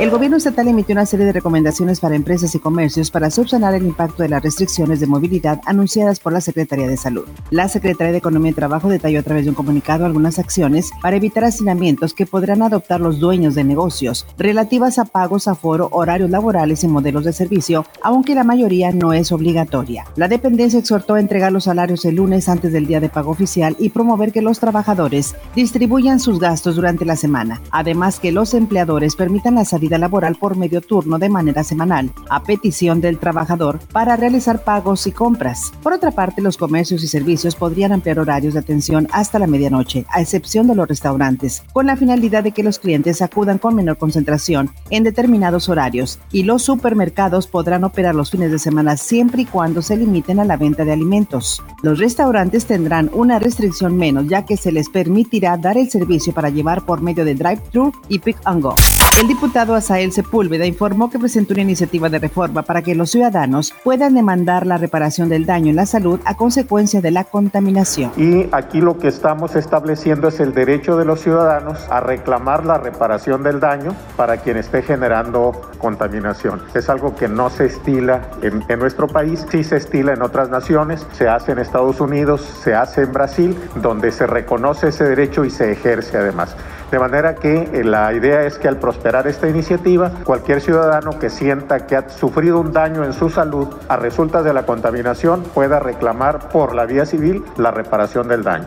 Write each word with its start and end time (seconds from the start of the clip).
El 0.00 0.10
gobierno 0.10 0.38
estatal 0.38 0.66
emitió 0.66 0.92
una 0.92 1.06
serie 1.06 1.24
de 1.24 1.32
recomendaciones 1.32 2.00
para 2.00 2.16
empresas 2.16 2.52
y 2.56 2.58
comercios 2.58 3.12
para 3.12 3.30
subsanar 3.30 3.76
el 3.76 3.86
impacto 3.86 4.24
de 4.24 4.28
las 4.28 4.42
restricciones 4.42 4.98
de 4.98 5.06
movilidad 5.06 5.60
anunciadas 5.66 6.18
por 6.18 6.32
la 6.32 6.40
Secretaría 6.40 6.88
de 6.88 6.96
Salud. 6.96 7.26
La 7.50 7.68
Secretaría 7.68 8.10
de 8.10 8.18
Economía 8.18 8.50
y 8.50 8.54
Trabajo 8.54 8.88
detalló 8.88 9.20
a 9.20 9.22
través 9.22 9.44
de 9.44 9.50
un 9.50 9.54
comunicado 9.54 10.04
algunas 10.04 10.40
acciones 10.40 10.90
para 11.00 11.16
evitar 11.16 11.44
hacinamientos 11.44 12.12
que 12.12 12.26
podrán 12.26 12.62
adoptar 12.62 13.00
los 13.00 13.20
dueños 13.20 13.54
de 13.54 13.62
negocios 13.62 14.26
relativas 14.36 14.98
a 14.98 15.04
pagos, 15.04 15.46
aforo, 15.46 15.88
horarios 15.92 16.28
laborales 16.28 16.82
y 16.82 16.88
modelos 16.88 17.22
de 17.22 17.32
servicio, 17.32 17.86
aunque 18.02 18.34
la 18.34 18.42
mayoría 18.42 18.90
no 18.90 19.12
es 19.12 19.30
obligatoria. 19.30 20.06
La 20.16 20.26
dependencia 20.26 20.80
exhortó 20.80 21.14
a 21.14 21.20
entregar 21.20 21.52
los 21.52 21.64
salarios 21.64 22.04
el 22.04 22.16
lunes 22.16 22.48
antes 22.48 22.72
del 22.72 22.88
día 22.88 22.98
de 22.98 23.10
pago 23.10 23.30
oficial 23.30 23.76
y 23.78 23.90
promover 23.90 24.32
que 24.32 24.42
los 24.42 24.58
trabajadores 24.58 25.36
distribuyan 25.54 26.18
sus 26.18 26.40
gastos 26.40 26.74
durante 26.74 27.04
la 27.04 27.14
semana. 27.14 27.60
Además 27.70 28.18
que 28.18 28.32
los 28.32 28.54
empleadores 28.54 29.14
permitan 29.14 29.54
la 29.54 29.64
salida 29.64 29.83
laboral 29.88 30.36
por 30.36 30.56
medio 30.56 30.80
turno 30.80 31.18
de 31.18 31.28
manera 31.28 31.64
semanal, 31.64 32.10
a 32.28 32.42
petición 32.42 33.00
del 33.00 33.18
trabajador, 33.18 33.78
para 33.92 34.16
realizar 34.16 34.64
pagos 34.64 35.06
y 35.06 35.12
compras. 35.12 35.72
Por 35.82 35.92
otra 35.92 36.10
parte, 36.10 36.42
los 36.42 36.56
comercios 36.56 37.02
y 37.02 37.08
servicios 37.08 37.54
podrían 37.54 37.92
ampliar 37.92 38.18
horarios 38.18 38.54
de 38.54 38.60
atención 38.60 39.08
hasta 39.12 39.38
la 39.38 39.46
medianoche, 39.46 40.04
a 40.10 40.20
excepción 40.20 40.66
de 40.66 40.74
los 40.74 40.88
restaurantes, 40.88 41.62
con 41.72 41.86
la 41.86 41.96
finalidad 41.96 42.44
de 42.44 42.52
que 42.52 42.62
los 42.62 42.78
clientes 42.78 43.22
acudan 43.22 43.58
con 43.58 43.74
menor 43.74 43.98
concentración 43.98 44.70
en 44.90 45.04
determinados 45.04 45.68
horarios, 45.68 46.18
y 46.32 46.42
los 46.42 46.62
supermercados 46.62 47.46
podrán 47.46 47.84
operar 47.84 48.14
los 48.14 48.30
fines 48.30 48.50
de 48.50 48.58
semana 48.58 48.96
siempre 48.96 49.42
y 49.42 49.46
cuando 49.46 49.82
se 49.82 49.96
limiten 49.96 50.40
a 50.40 50.44
la 50.44 50.56
venta 50.56 50.84
de 50.84 50.92
alimentos. 50.92 51.62
Los 51.82 51.98
restaurantes 51.98 52.66
tendrán 52.66 53.10
una 53.12 53.38
restricción 53.38 53.96
menos, 53.96 54.26
ya 54.28 54.44
que 54.44 54.56
se 54.56 54.72
les 54.72 54.88
permitirá 54.88 55.56
dar 55.56 55.76
el 55.76 55.90
servicio 55.90 56.32
para 56.32 56.50
llevar 56.50 56.84
por 56.84 57.00
medio 57.00 57.24
de 57.24 57.34
drive-thru 57.34 57.92
y 58.08 58.18
pick 58.18 58.38
and 58.44 58.62
go. 58.62 58.74
El 59.20 59.28
diputado 59.28 59.73
Asael 59.76 60.12
Sepúlveda 60.12 60.66
informó 60.66 61.10
que 61.10 61.18
presentó 61.18 61.54
una 61.54 61.62
iniciativa 61.62 62.08
de 62.08 62.18
reforma 62.18 62.62
para 62.62 62.82
que 62.82 62.94
los 62.94 63.10
ciudadanos 63.10 63.74
puedan 63.82 64.14
demandar 64.14 64.66
la 64.66 64.78
reparación 64.78 65.28
del 65.28 65.46
daño 65.46 65.70
en 65.70 65.76
la 65.76 65.86
salud 65.86 66.20
a 66.24 66.36
consecuencia 66.36 67.00
de 67.00 67.10
la 67.10 67.24
contaminación. 67.24 68.12
Y 68.16 68.48
aquí 68.52 68.80
lo 68.80 68.98
que 68.98 69.08
estamos 69.08 69.56
estableciendo 69.56 70.28
es 70.28 70.40
el 70.40 70.54
derecho 70.54 70.96
de 70.96 71.04
los 71.04 71.20
ciudadanos 71.20 71.78
a 71.90 72.00
reclamar 72.00 72.64
la 72.64 72.78
reparación 72.78 73.42
del 73.42 73.60
daño 73.60 73.94
para 74.16 74.38
quien 74.38 74.56
esté 74.56 74.82
generando 74.82 75.70
contaminación. 75.78 76.62
Es 76.74 76.88
algo 76.88 77.14
que 77.14 77.28
no 77.28 77.50
se 77.50 77.66
estila 77.66 78.30
en, 78.42 78.64
en 78.68 78.78
nuestro 78.78 79.06
país, 79.06 79.46
sí 79.50 79.64
se 79.64 79.76
estila 79.76 80.12
en 80.12 80.22
otras 80.22 80.50
naciones, 80.50 81.06
se 81.12 81.28
hace 81.28 81.52
en 81.52 81.58
Estados 81.58 82.00
Unidos, 82.00 82.40
se 82.62 82.74
hace 82.74 83.02
en 83.02 83.12
Brasil, 83.12 83.56
donde 83.76 84.10
se 84.12 84.26
reconoce 84.26 84.88
ese 84.88 85.04
derecho 85.04 85.44
y 85.44 85.50
se 85.50 85.72
ejerce 85.72 86.18
además. 86.18 86.56
De 86.90 86.98
manera 86.98 87.34
que 87.34 87.68
eh, 87.72 87.84
la 87.84 88.12
idea 88.12 88.46
es 88.46 88.58
que 88.58 88.68
al 88.68 88.78
prosperar 88.78 89.26
esta 89.26 89.48
iniciativa, 89.48 90.10
cualquier 90.24 90.60
ciudadano 90.60 91.18
que 91.18 91.30
sienta 91.30 91.86
que 91.86 91.96
ha 91.96 92.08
sufrido 92.08 92.60
un 92.60 92.72
daño 92.72 93.04
en 93.04 93.12
su 93.12 93.30
salud 93.30 93.68
a 93.88 93.96
resultas 93.96 94.44
de 94.44 94.54
la 94.54 94.66
contaminación 94.66 95.42
pueda 95.42 95.80
reclamar 95.80 96.48
por 96.48 96.74
la 96.74 96.86
vía 96.86 97.06
civil 97.06 97.44
la 97.56 97.70
reparación 97.70 98.28
del 98.28 98.42
daño. 98.42 98.66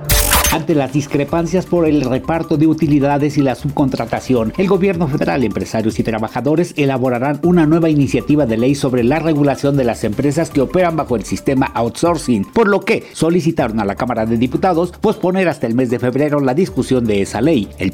Ante 0.51 0.75
las 0.75 0.93
discrepancias 0.93 1.65
por 1.65 1.85
el 1.85 2.01
reparto 2.01 2.55
de 2.55 2.67
utilidades 2.67 3.37
y 3.37 3.41
la 3.41 3.55
subcontratación, 3.55 4.53
el 4.57 4.67
gobierno 4.67 5.07
federal, 5.09 5.43
empresarios 5.43 5.99
y 5.99 6.03
trabajadores 6.03 6.73
elaborarán 6.77 7.41
una 7.43 7.65
nueva 7.65 7.89
iniciativa 7.89 8.45
de 8.45 8.55
ley 8.55 8.73
sobre 8.73 9.03
la 9.03 9.19
regulación 9.19 9.75
de 9.75 9.83
las 9.83 10.05
empresas 10.05 10.49
que 10.49 10.61
operan 10.61 10.95
bajo 10.95 11.17
el 11.17 11.25
sistema 11.25 11.69
outsourcing, 11.73 12.45
por 12.45 12.69
lo 12.69 12.79
que 12.79 13.03
solicitaron 13.11 13.81
a 13.81 13.85
la 13.85 13.95
Cámara 13.95 14.25
de 14.25 14.37
Diputados 14.37 14.93
posponer 15.01 15.49
hasta 15.49 15.67
el 15.67 15.75
mes 15.75 15.89
de 15.89 15.99
febrero 15.99 16.39
la 16.39 16.53
discusión 16.53 17.03
de 17.05 17.21
esa 17.21 17.41
ley. 17.41 17.67
El 17.77 17.91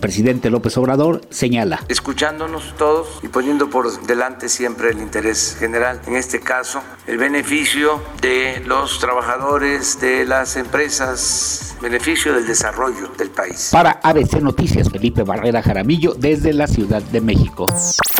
López 0.49 0.77
Obrador 0.77 1.21
señala. 1.29 1.83
Escuchándonos 1.87 2.75
todos 2.77 3.19
y 3.23 3.27
poniendo 3.27 3.69
por 3.69 4.05
delante 4.05 4.49
siempre 4.49 4.91
el 4.91 4.99
interés 4.99 5.55
general, 5.59 6.01
en 6.05 6.15
este 6.15 6.39
caso 6.39 6.81
el 7.07 7.17
beneficio 7.17 8.01
de 8.21 8.61
los 8.65 8.99
trabajadores, 8.99 9.99
de 9.99 10.25
las 10.25 10.55
empresas, 10.55 11.75
beneficio 11.81 12.33
del 12.33 12.45
desarrollo 12.45 13.09
del 13.17 13.29
país. 13.29 13.69
Para 13.71 13.99
ABC 14.03 14.41
Noticias, 14.41 14.89
Felipe 14.89 15.23
Barrera 15.23 15.61
Jaramillo, 15.61 16.13
desde 16.13 16.53
la 16.53 16.67
Ciudad 16.67 17.01
de 17.01 17.21
México. 17.21 17.65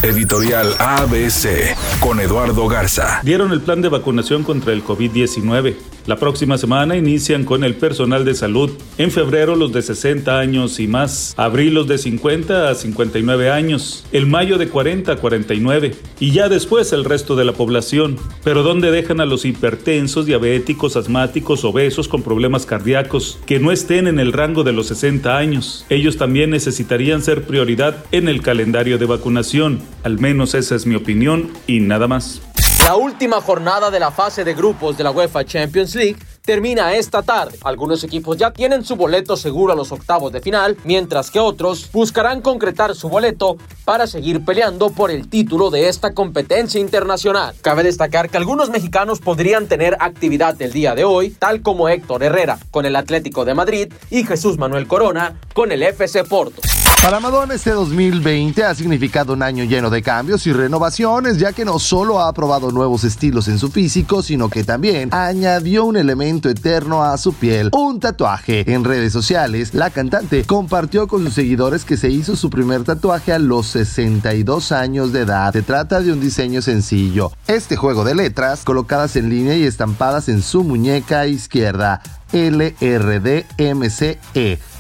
Editorial 0.04 0.68
ABC 0.80 1.78
con 2.02 2.20
Eduardo 2.20 2.68
Garza. 2.68 3.22
Dieron 3.24 3.54
el 3.54 3.62
plan 3.62 3.82
de 3.82 3.88
vacunación 3.88 4.44
contra 4.44 4.74
el 4.74 4.84
COVID-19. 4.84 5.76
La 6.08 6.18
próxima 6.18 6.58
semana 6.58 6.98
inician 6.98 7.46
con 7.46 7.64
el 7.64 7.76
personal 7.76 8.26
de 8.26 8.36
salud. 8.36 8.70
En 8.98 9.10
febrero 9.10 9.56
los 9.56 9.72
de 9.72 9.82
60 9.82 10.38
años 10.38 10.82
y 10.82 10.88
más. 10.90 11.34
Abril 11.38 11.76
los 11.76 11.88
de 11.88 11.98
50 11.98 12.68
a 12.68 12.76
59 12.76 13.50
años. 13.50 14.06
El 14.12 14.26
mayo 14.26 14.58
de 14.58 14.68
40 14.68 15.14
a 15.14 15.16
49. 15.16 15.96
Y 16.20 16.32
ya 16.32 16.50
después 16.50 16.92
el 16.92 17.06
resto 17.06 17.38
de 17.38 17.46
la 17.46 17.54
población. 17.54 18.18
Pero 18.44 18.64
¿dónde 18.64 18.92
dejan 18.92 19.22
a 19.22 19.26
los 19.26 19.46
hipertensos, 19.46 20.26
diabéticos, 20.26 20.98
asmáticos, 20.98 21.64
obesos 21.64 22.10
con 22.10 22.24
problemas 22.24 22.66
cardíacos 22.66 23.40
que 23.46 23.60
no 23.60 23.72
estén 23.72 24.08
en 24.08 24.20
el 24.20 24.34
rango 24.34 24.66
de 24.66 24.74
los 24.74 24.88
60 24.88 25.38
años? 25.38 25.86
Ellos 25.90 26.18
también 26.18 26.50
necesitarían 26.50 27.22
ser 27.22 27.46
prioridad 27.46 28.04
en 28.12 28.28
el 28.28 28.42
calendario 28.42 28.98
de 28.98 29.06
vacunación. 29.06 29.80
Al 30.04 30.20
menos 30.20 30.54
esa 30.54 30.76
es 30.76 30.86
mi 30.86 30.96
opinión 30.96 31.52
y 31.66 31.80
nada 31.80 32.08
más. 32.08 32.42
La 32.86 32.96
última 32.96 33.40
jornada 33.40 33.90
de 33.90 34.00
la 34.00 34.12
fase 34.12 34.44
de 34.44 34.54
grupos 34.54 34.98
de 34.98 35.06
la 35.06 35.12
UEFA 35.12 35.46
Champions 35.46 35.96
League 35.96 36.18
termina 36.46 36.94
esta 36.94 37.22
tarde. 37.24 37.58
Algunos 37.64 38.04
equipos 38.04 38.38
ya 38.38 38.52
tienen 38.52 38.84
su 38.84 38.96
boleto 38.96 39.38
seguro 39.38 39.74
a 39.74 39.76
los 39.76 39.92
octavos 39.92 40.32
de 40.32 40.42
final, 40.42 40.78
mientras 40.84 41.32
que 41.32 41.40
otros 41.40 41.90
buscarán 41.92 42.42
concretar 42.42 42.96
su 42.96 43.10
boleto 43.10 43.58
para 43.86 44.08
seguir 44.08 44.44
peleando 44.44 44.90
por 44.90 45.12
el 45.12 45.30
título 45.30 45.70
de 45.70 45.88
esta 45.88 46.14
competencia 46.14 46.80
internacional. 46.80 47.56
Cabe 47.62 47.84
destacar 47.84 48.30
que 48.30 48.38
algunos 48.38 48.70
mexicanos 48.70 49.20
podrían 49.20 49.68
tener 49.68 49.96
actividad 50.00 50.62
el 50.62 50.74
día 50.74 50.96
de 50.96 51.06
hoy, 51.06 51.30
tal 51.32 51.62
como 51.62 51.90
Héctor 51.90 52.24
Herrera 52.24 52.60
con 52.72 52.86
el 52.86 52.96
Atlético 52.96 53.46
de 53.46 53.54
Madrid 53.54 53.94
y 54.10 54.26
Jesús 54.26 54.58
Manuel 54.58 54.88
Corona 54.88 55.40
con 55.54 55.72
el 55.72 55.84
FC 55.84 56.24
Porto. 56.24 56.62
Para 57.04 57.20
Madonna 57.20 57.56
este 57.56 57.72
2020 57.72 58.64
ha 58.64 58.74
significado 58.74 59.34
un 59.34 59.44
año 59.44 59.66
lleno 59.66 59.90
de 59.90 60.02
cambios 60.02 60.48
y 60.48 60.54
renovaciones, 60.54 61.38
ya 61.38 61.52
que 61.52 61.66
no 61.66 61.78
solo 61.78 62.22
ha 62.22 62.32
probado 62.32 62.72
nuevos 62.72 63.04
estilos 63.04 63.50
en 63.50 63.60
su 63.60 63.70
físico, 63.70 64.24
sino 64.24 64.48
que 64.48 64.64
también 64.64 65.14
añadió 65.14 65.84
un 65.84 65.98
elemento 65.98 66.33
eterno 66.42 67.04
a 67.04 67.18
su 67.18 67.34
piel, 67.34 67.70
un 67.74 68.00
tatuaje. 68.00 68.72
En 68.74 68.84
redes 68.84 69.14
sociales, 69.14 69.74
la 69.74 69.90
cantante 69.90 70.44
compartió 70.46 71.08
con 71.08 71.24
sus 71.24 71.34
seguidores 71.34 71.86
que 71.86 71.98
se 71.98 72.10
hizo 72.10 72.36
su 72.36 72.50
primer 72.50 72.84
tatuaje 72.84 73.34
a 73.34 73.40
los 73.40 73.68
62 73.68 74.72
años 74.72 75.14
de 75.14 75.22
edad. 75.22 75.54
Se 75.54 75.62
trata 75.62 76.02
de 76.02 76.12
un 76.12 76.20
diseño 76.20 76.62
sencillo. 76.62 77.32
Este 77.48 77.76
juego 77.76 78.04
de 78.04 78.16
letras 78.16 78.64
colocadas 78.64 79.16
en 79.16 79.30
línea 79.30 79.56
y 79.56 79.64
estampadas 79.64 80.30
en 80.30 80.42
su 80.42 80.64
muñeca 80.64 81.28
izquierda. 81.28 82.02
LRDMCE 82.34 84.20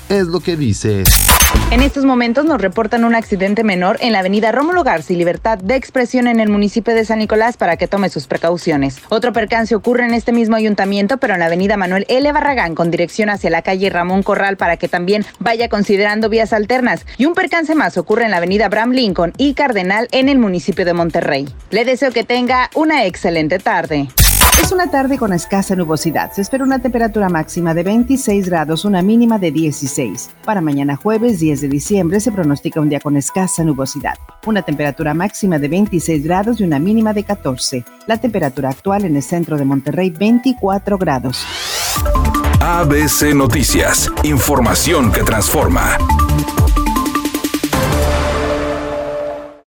es 0.10 0.28
lo 0.28 0.40
que 0.40 0.56
dice. 0.56 1.04
En 1.72 1.82
estos 1.82 2.06
momentos 2.06 2.46
nos 2.46 2.62
reportan 2.62 3.04
un 3.04 3.16
accidente 3.16 3.64
menor 3.64 3.98
en 4.02 4.12
la 4.12 4.20
avenida 4.20 4.52
Rómulo 4.52 4.84
Garza 4.84 5.14
y 5.14 5.16
Libertad 5.16 5.58
de 5.58 5.76
Expresión 5.76 6.28
en 6.28 6.40
el 6.40 6.50
municipio 6.50 6.94
de 6.94 7.06
San 7.06 7.20
Nicolás 7.20 7.58
para 7.58 7.78
que 7.78 7.88
tome 7.88 8.10
sus 8.10 8.28
precauciones. 8.28 8.98
Otro 9.10 9.34
percance 9.34 9.76
ocurre 9.76 10.06
en 10.06 10.14
este 10.14 10.32
mismo 10.32 10.56
ayuntamiento, 10.56 11.18
pero 11.18 11.34
en 11.34 11.40
la 11.40 11.48
avenida 11.48 11.78
Manuel 11.78 12.06
L. 12.10 12.32
Barragán 12.32 12.76
con 12.76 12.92
dirección 12.92 13.30
hacia 13.30 13.50
la 13.50 13.62
calle 13.62 13.90
Ramón 13.90 14.24
Corral 14.24 14.58
para 14.58 14.78
que 14.78 14.88
también 14.88 15.26
vaya 15.40 15.70
considerando 15.70 16.30
vías 16.30 16.54
alternas. 16.54 17.06
Y 17.18 17.26
un 17.26 17.34
percance 17.34 17.76
más 17.76 17.98
ocurre 17.98 18.26
en 18.26 18.32
la 18.32 18.38
avenida 18.38 18.70
Bram 18.70 18.92
Lincoln 18.92 19.34
y 19.38 19.54
Cardenal 19.54 20.08
en 20.12 20.30
el 20.30 20.40
municipio 20.40 20.86
de 20.86 20.94
Monterrey. 20.94 21.48
Le 21.72 21.86
deseo 21.86 22.12
que 22.12 22.24
tenga 22.24 22.70
una 22.76 23.06
excelente 23.06 23.60
tarde. 23.60 24.10
Es 24.64 24.72
una 24.72 24.90
tarde 24.90 25.18
con 25.18 25.34
escasa 25.34 25.76
nubosidad. 25.76 26.32
Se 26.32 26.42
espera 26.42 26.64
una 26.64 26.80
temperatura 26.80 27.28
máxima 27.28 27.74
de 27.74 27.84
26 27.84 28.48
grados, 28.48 28.86
una 28.86 29.02
mínima 29.02 29.38
de 29.38 29.52
16. 29.52 30.30
Para 30.46 30.62
mañana 30.62 30.96
jueves 30.96 31.42
10 31.42 31.60
de 31.60 31.68
diciembre 31.68 32.22
se 32.22 32.32
pronostica 32.32 32.80
un 32.80 32.88
día 32.88 33.02
con 33.02 33.18
escasa 33.18 33.66
nubosidad. 33.66 34.14
Una 34.46 34.62
temperatura 34.62 35.14
máxima 35.14 35.60
de 35.60 35.68
26 35.68 36.24
grados 36.24 36.62
y 36.62 36.64
una 36.64 36.80
mínima 36.80 37.12
de 37.12 37.26
14. 37.26 37.84
La 38.08 38.16
temperatura 38.22 38.70
actual 38.70 39.04
en 39.04 39.18
el 39.18 39.24
centro 39.24 39.58
de 39.58 39.66
Monterrey 39.66 40.12
24 40.12 40.98
grados. 40.98 41.46
ABC 42.62 43.36
Noticias. 43.36 44.10
Información 44.24 45.12
que 45.12 45.24
transforma. 45.24 45.98